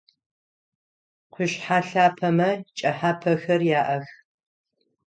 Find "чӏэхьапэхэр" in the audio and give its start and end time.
2.77-3.61